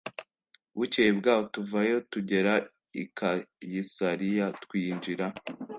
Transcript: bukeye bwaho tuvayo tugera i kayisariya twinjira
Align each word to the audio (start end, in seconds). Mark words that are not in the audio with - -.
bukeye 0.77 1.11
bwaho 1.19 1.43
tuvayo 1.53 1.97
tugera 2.11 2.53
i 3.01 3.03
kayisariya 3.17 4.45
twinjira 4.63 5.25